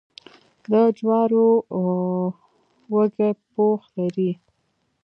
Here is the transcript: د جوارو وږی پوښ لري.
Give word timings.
د 0.71 0.73
جوارو 0.97 1.45
وږی 2.93 3.31
پوښ 3.53 3.81
لري. 3.97 4.31